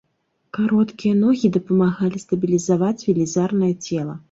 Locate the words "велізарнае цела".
3.07-4.19